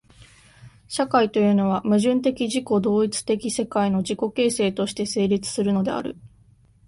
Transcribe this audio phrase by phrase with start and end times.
[0.87, 6.17] 社会というのは、矛盾的自己同一的世界の自己形成として成立するのである。